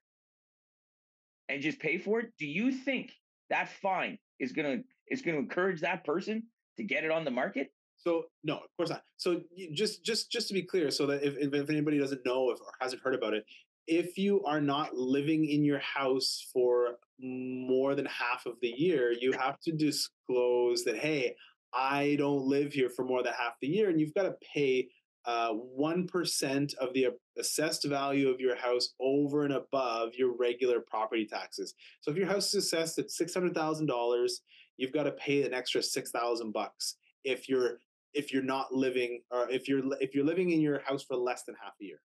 [1.49, 3.13] and just pay for it, do you think
[3.51, 6.45] that fine is gonna is gonna encourage that person
[6.77, 7.73] to get it on the market?
[7.97, 9.03] So no, of course not.
[9.17, 9.41] So
[9.73, 12.73] just just just to be clear, so that if, if anybody doesn't know if, or
[12.81, 13.45] hasn't heard about it,
[13.87, 19.13] if you are not living in your house for more than half of the year,
[19.13, 21.35] you have to disclose that hey,
[21.75, 24.89] I don't live here for more than half the year, and you've got to pay
[25.27, 27.09] uh, one uh, of the
[27.39, 31.75] assessed value of your house over and above your regular property taxes.
[32.01, 34.43] So if your house is assessed at six hundred thousand dollars,
[34.77, 37.79] you've got to pay an extra six thousand bucks if you're
[38.13, 41.45] if you're not living or if you're if you're living in your house for less
[41.45, 42.01] than half a year.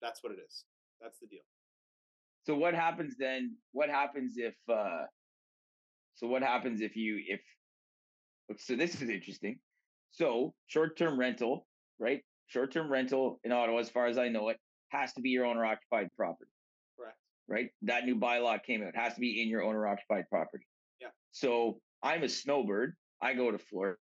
[0.00, 0.64] That's what it is.
[1.00, 1.44] That's the deal.
[2.44, 3.56] So what happens then?
[3.72, 4.54] What happens if?
[4.68, 5.06] uh
[6.14, 7.40] So what happens if you if
[8.58, 9.58] so this is interesting.
[10.10, 11.66] So short-term rental,
[11.98, 12.22] right?
[12.46, 14.58] Short-term rental in Ottawa, as far as I know it,
[14.90, 16.50] has to be your owner-occupied property.
[16.98, 17.16] Correct.
[17.48, 17.70] Right.
[17.82, 18.88] That new bylaw came out.
[18.88, 20.66] It has to be in your owner-occupied property.
[21.00, 21.08] Yeah.
[21.30, 22.94] So I'm a snowbird.
[23.22, 23.96] I go to Florida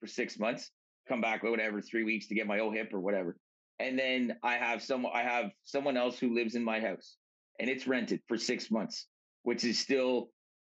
[0.00, 0.70] for six months,
[1.06, 3.36] come back whatever three weeks to get my OHIP or whatever,
[3.78, 7.16] and then I have some I have someone else who lives in my house,
[7.60, 9.06] and it's rented for six months,
[9.42, 10.30] which is still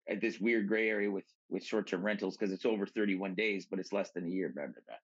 [0.09, 3.66] at this weird gray area with with short term rentals because it's over 31 days,
[3.68, 4.52] but it's less than a year.
[4.54, 5.00] Remember that,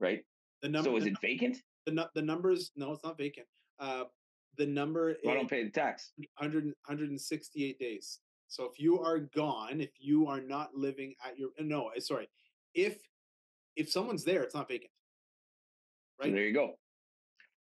[0.00, 0.24] right?
[0.62, 0.90] The number.
[0.90, 1.58] So is it vacant?
[1.86, 2.72] The the numbers?
[2.76, 3.46] No, it's not vacant.
[3.78, 4.04] Uh,
[4.56, 5.16] the number.
[5.24, 6.12] Well, I don't pay the tax.
[6.38, 8.18] 100, 168 days.
[8.48, 12.28] So if you are gone, if you are not living at your no, eh, sorry,
[12.74, 12.98] if
[13.76, 14.90] if someone's there, it's not vacant.
[16.20, 16.30] Right.
[16.30, 16.74] So there you go.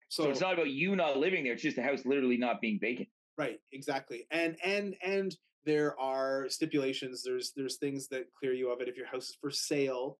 [0.08, 2.60] So, so it's not about you not living there; it's just the house literally not
[2.60, 3.08] being vacant.
[3.36, 3.60] Right.
[3.72, 4.26] Exactly.
[4.30, 8.88] And and and there are stipulations there's there's things that clear you of it.
[8.88, 10.18] If your house is for sale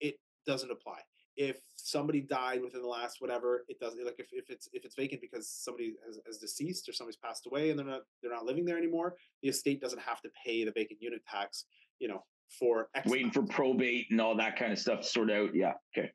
[0.00, 0.16] it
[0.46, 0.98] doesn't apply.
[1.36, 4.94] If somebody died within the last whatever it doesn't like if, if it's if it's
[4.94, 8.44] vacant because somebody has, has deceased or somebody's passed away and they're not they're not
[8.44, 11.64] living there anymore the estate doesn't have to pay the vacant unit tax
[11.98, 12.22] you know
[12.58, 15.50] for X waiting for probate and all that kind of stuff to sort out?
[15.54, 16.10] Yeah okay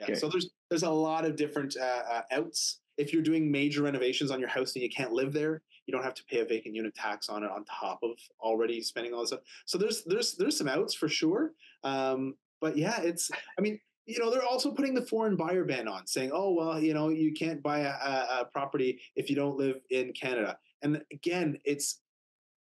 [0.00, 0.06] yeah.
[0.06, 0.14] Okay.
[0.14, 2.80] so there's there's a lot of different uh, uh, outs.
[2.96, 6.04] If you're doing major renovations on your house and you can't live there you don't
[6.04, 9.20] have to pay a vacant unit tax on it on top of already spending all
[9.20, 9.40] this stuff.
[9.66, 11.52] So there's there's there's some outs for sure.
[11.82, 15.88] Um, but yeah, it's I mean you know they're also putting the foreign buyer ban
[15.88, 19.56] on saying oh well you know you can't buy a, a, property if you don't
[19.56, 22.00] live in canada and again it's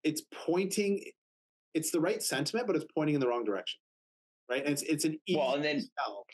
[0.03, 1.05] it's pointing
[1.75, 3.79] it's the right sentiment but it's pointing in the wrong direction
[4.51, 6.25] right and it's it's an easy well and then sell,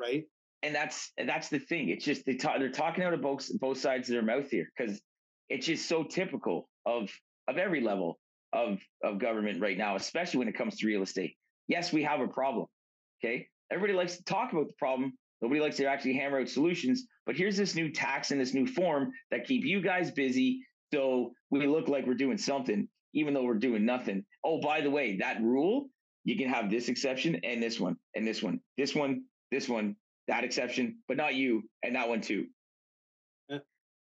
[0.00, 0.24] right
[0.64, 3.78] and that's that's the thing it's just they talk, they're talking out of both both
[3.78, 5.00] sides of their mouth here because
[5.48, 7.10] it's just so typical of
[7.48, 8.18] of every level
[8.52, 11.36] of of government right now, especially when it comes to real estate.
[11.68, 12.66] Yes, we have a problem.
[13.22, 13.48] Okay.
[13.72, 15.12] Everybody likes to talk about the problem.
[15.42, 17.06] Nobody likes to actually hammer out solutions.
[17.26, 20.60] But here's this new tax and this new form that keep you guys busy.
[20.94, 24.24] So we look like we're doing something, even though we're doing nothing.
[24.44, 25.88] Oh, by the way, that rule,
[26.24, 29.96] you can have this exception and this one and this one, this one, this one,
[30.28, 32.46] that exception, but not you and that one too.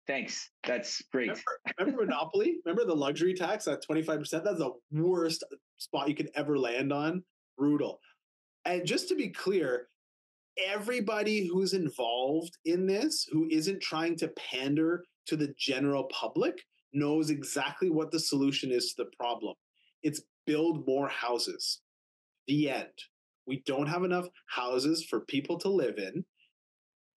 [0.06, 0.50] Thanks.
[0.66, 1.28] That's great.
[1.28, 1.42] Remember,
[1.78, 2.56] remember Monopoly?
[2.64, 4.30] remember the luxury tax at 25%?
[4.30, 5.44] That's the worst
[5.76, 7.22] spot you could ever land on.
[7.56, 8.00] Brutal.
[8.64, 9.88] And just to be clear,
[10.66, 16.60] everybody who's involved in this, who isn't trying to pander to the general public,
[16.92, 19.54] knows exactly what the solution is to the problem.
[20.02, 21.80] It's build more houses.
[22.48, 22.88] The end.
[23.46, 26.24] We don't have enough houses for people to live in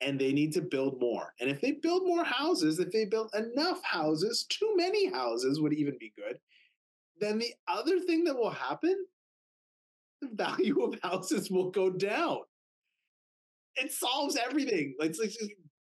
[0.04, 1.34] and they need to build more.
[1.40, 5.74] And if they build more houses, if they build enough houses, too many houses would
[5.74, 6.38] even be good.
[7.20, 9.06] Then the other thing that will happen,
[10.22, 12.40] the value of houses will go down.
[13.76, 14.96] It solves everything.
[15.00, 15.40] Like just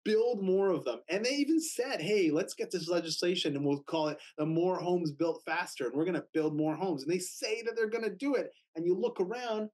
[0.05, 1.00] build more of them.
[1.09, 4.79] And they even said, hey, let's get this legislation and we'll call it the more
[4.79, 5.87] homes built faster.
[5.87, 7.03] And we're going to build more homes.
[7.03, 8.50] And they say that they're going to do it.
[8.77, 9.70] And you look around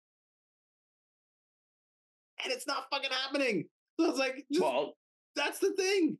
[2.42, 3.66] and it's not fucking happening.
[4.00, 4.94] So I was like, just, well,
[5.36, 6.16] that's the thing.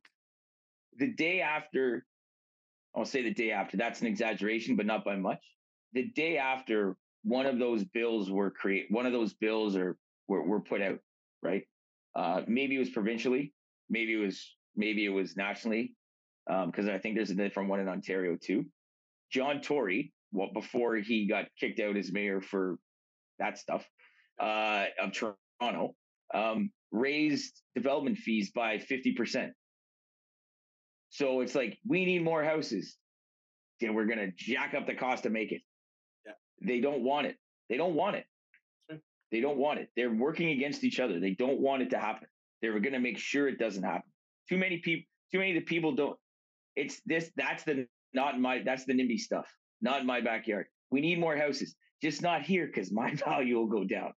[0.99, 2.05] The day after,
[2.95, 5.43] I'll say the day after, that's an exaggeration, but not by much.
[5.95, 9.97] The day after one of those bills were create one of those bills are
[10.29, 10.99] were, were put out,
[11.43, 11.63] right?
[12.15, 13.55] Uh, maybe it was provincially,
[13.89, 15.95] maybe it was maybe it was nationally,
[16.47, 18.67] because um, I think there's a different one in Ontario too.
[19.33, 22.77] John Tory, well, before he got kicked out as mayor for
[23.39, 23.87] that stuff
[24.39, 25.95] uh, of Toronto,
[26.35, 29.51] um, raised development fees by 50%.
[31.11, 32.97] So it's like, we need more houses.
[33.81, 35.63] Yeah, we're going to jack up the cost to make it.
[36.27, 36.33] Yeah.
[36.63, 37.37] They don't want it.
[37.69, 38.27] They don't want it.
[39.31, 39.89] They don't want it.
[39.97, 41.21] They're working against each other.
[41.21, 42.29] They don't want it to happen.
[42.63, 44.11] They're going to make sure it doesn't happen.
[44.49, 46.19] Too many people, too many of the people don't.
[46.77, 49.47] It's this, that's the, not my, that's the NIMBY stuff,
[49.81, 50.67] not in my backyard.
[50.91, 54.13] We need more houses, just not here because my value will go down.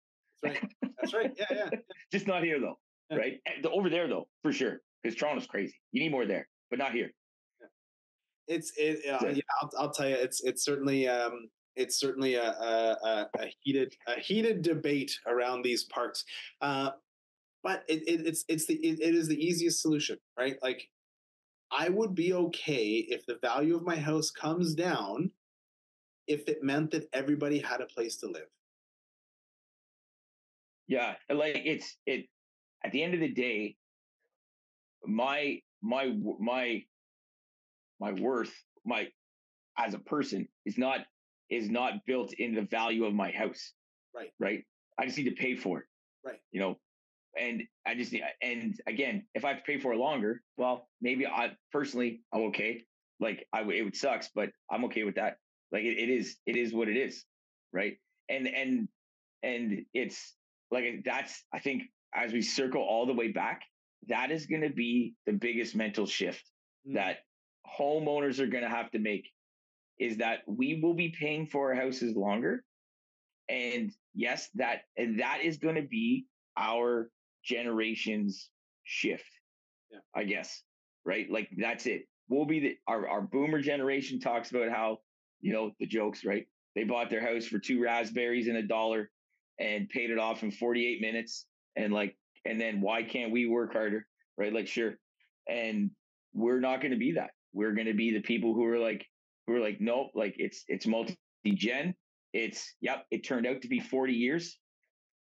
[0.43, 0.71] That's right.
[0.99, 1.31] That's right.
[1.37, 1.79] Yeah, yeah.
[2.11, 3.17] just not here though, yeah.
[3.17, 3.39] right?
[3.71, 5.75] Over there though, for sure, because Toronto's crazy.
[5.91, 7.11] You need more there, but not here.
[8.47, 8.99] It's it.
[9.07, 13.45] Uh, yeah, I'll, I'll tell you, it's it's certainly um, it's certainly a, a, a,
[13.61, 16.25] heated a heated debate around these parks.
[16.61, 16.91] Uh,
[17.63, 20.57] but it, it, it's it's the it, it is the easiest solution, right?
[20.61, 20.89] Like
[21.71, 25.31] I would be okay if the value of my house comes down
[26.27, 28.47] if it meant that everybody had a place to live.
[30.87, 32.25] Yeah, like it's it
[32.83, 33.77] at the end of the day
[35.05, 36.83] my my my
[37.99, 38.53] my worth
[38.85, 39.07] my
[39.77, 41.01] as a person is not
[41.49, 43.73] is not built in the value of my house.
[44.15, 44.31] Right.
[44.39, 44.63] Right.
[44.99, 45.85] I just need to pay for it.
[46.25, 46.39] Right.
[46.51, 46.75] You know,
[47.37, 50.87] and I just need, and again, if I have to pay for it longer, well,
[51.01, 52.83] maybe I personally I'm okay.
[53.19, 55.37] Like I it would sucks, but I'm okay with that.
[55.71, 57.23] Like it, it is it is what it is,
[57.73, 57.97] right?
[58.29, 58.87] And and
[59.43, 60.35] and it's
[60.71, 63.61] like that's I think as we circle all the way back,
[64.07, 66.43] that is going to be the biggest mental shift
[66.87, 66.95] mm.
[66.95, 67.17] that
[67.79, 69.29] homeowners are going to have to make
[69.99, 72.63] is that we will be paying for our houses longer
[73.49, 76.25] and yes that and that is going to be
[76.57, 77.09] our
[77.43, 78.49] generation's
[78.83, 79.29] shift.
[79.91, 79.99] Yeah.
[80.15, 80.63] I guess.
[81.05, 81.29] Right?
[81.29, 82.03] Like that's it.
[82.29, 84.99] We'll be the our, our boomer generation talks about how,
[85.41, 86.45] you know, the jokes, right?
[86.75, 89.09] They bought their house for two raspberries and a dollar
[89.61, 91.45] and paid it off in 48 minutes.
[91.75, 94.05] And like, and then why can't we work harder?
[94.37, 94.51] Right?
[94.51, 94.95] Like, sure.
[95.47, 95.91] And
[96.33, 97.29] we're not going to be that.
[97.53, 99.05] We're going to be the people who are like,
[99.45, 101.93] who are like, nope, like it's it's multi-gen.
[102.33, 104.57] It's yep, it turned out to be 40 years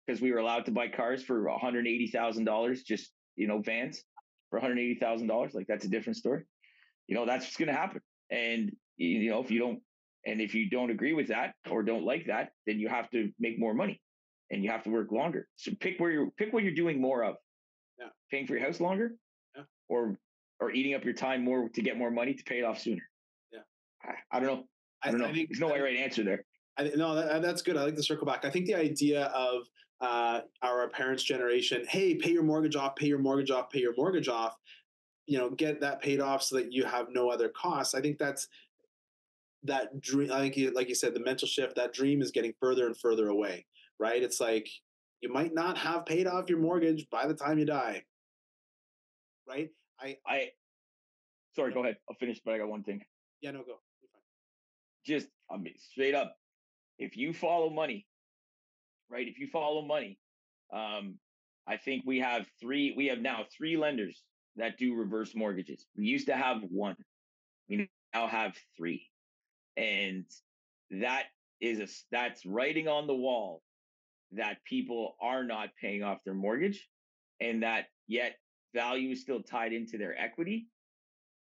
[0.05, 4.03] because we were allowed to buy cars for $180,000, just, you know, vans
[4.49, 5.53] for $180,000.
[5.53, 6.43] Like that's a different story.
[7.07, 8.01] You know, that's what's going to happen.
[8.31, 9.79] And, you know, if you don't,
[10.25, 13.31] and if you don't agree with that or don't like that, then you have to
[13.39, 13.99] make more money
[14.51, 15.47] and you have to work longer.
[15.55, 17.35] So pick where you're, pick what you're doing more of.
[17.99, 18.07] Yeah.
[18.31, 19.13] Paying for your house longer
[19.55, 19.63] yeah.
[19.89, 20.17] or,
[20.59, 23.03] or eating up your time more to get more money to pay it off sooner.
[23.51, 23.59] Yeah.
[24.03, 24.63] I, I don't know.
[25.03, 25.27] I don't know.
[25.27, 26.43] I think, There's no right answer there.
[26.77, 27.77] I, no, that, that's good.
[27.77, 28.45] I like to circle back.
[28.45, 29.63] I think the idea of
[30.01, 33.93] uh, our parents' generation, hey, pay your mortgage off, pay your mortgage off, pay your
[33.97, 34.55] mortgage off,
[35.25, 37.95] you know, get that paid off so that you have no other costs.
[37.95, 38.47] I think that's
[39.63, 40.31] that dream.
[40.31, 42.97] I think, you, like you said, the mental shift, that dream is getting further and
[42.97, 43.65] further away,
[43.99, 44.21] right?
[44.21, 44.67] It's like
[45.21, 48.03] you might not have paid off your mortgage by the time you die,
[49.47, 49.69] right?
[49.99, 50.49] I, I,
[51.55, 51.97] sorry, go ahead.
[52.09, 53.01] I'll finish, but I got one thing.
[53.41, 53.79] Yeah, no, go.
[55.05, 56.35] Just, I mean, straight up,
[56.97, 58.05] if you follow money,
[59.09, 59.27] right?
[59.27, 60.19] If you follow money,
[60.73, 61.15] um,
[61.67, 62.93] I think we have three.
[62.95, 64.23] We have now three lenders
[64.55, 65.85] that do reverse mortgages.
[65.97, 66.95] We used to have one.
[67.69, 69.07] We now have three,
[69.77, 70.25] and
[70.91, 71.23] that
[71.61, 73.61] is a that's writing on the wall
[74.31, 76.87] that people are not paying off their mortgage,
[77.39, 78.35] and that yet
[78.73, 80.67] value is still tied into their equity,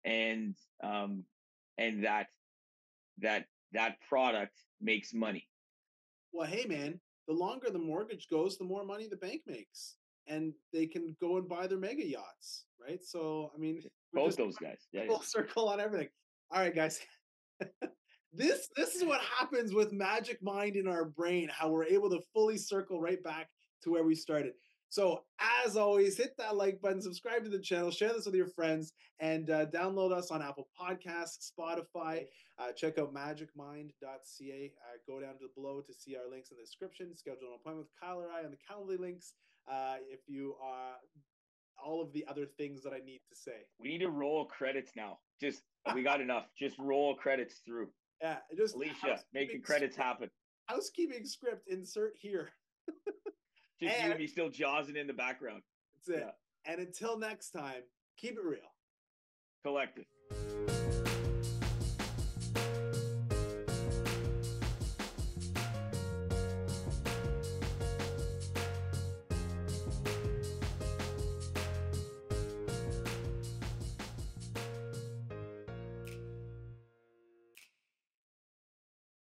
[0.05, 1.25] and um,
[1.79, 2.27] and that
[3.19, 5.49] that that product makes money.
[6.33, 10.53] Well, hey man, the longer the mortgage goes, the more money the bank makes, and
[10.73, 13.03] they can go and buy their mega yachts, right?
[13.03, 15.23] So, I mean, both those guys, yeah, full yeah.
[15.27, 16.09] circle on everything.
[16.51, 17.01] All right, guys.
[18.37, 21.49] this this is what happens with magic mind in our brain.
[21.51, 23.49] How we're able to fully circle right back
[23.83, 24.53] to where we started.
[24.89, 25.25] So,
[25.65, 28.93] as always, hit that like button, subscribe to the channel, share this with your friends,
[29.19, 32.25] and uh, download us on Apple Podcasts, Spotify.
[32.59, 33.93] Uh, check out magicmind.ca.
[34.01, 37.15] Uh, go down to below to see our links in the description.
[37.17, 39.35] Schedule an appointment with Kyle or I on the Calendly links.
[39.71, 40.95] Uh, if you are
[41.85, 43.67] all of the other things that I need to say.
[43.79, 45.19] We need to roll credits now.
[45.41, 45.63] Just
[45.95, 46.47] we got enough.
[46.59, 47.89] Just roll credits through.
[48.23, 50.31] Yeah, just Alicia making credits script, happen.
[50.67, 52.51] Housekeeping script insert here.
[53.79, 55.61] Just and, you and me still jazzing in the background.
[56.07, 56.25] That's it.
[56.27, 56.73] Yeah.
[56.73, 57.83] And until next time,
[58.17, 58.61] keep it real.
[59.63, 60.07] Collective.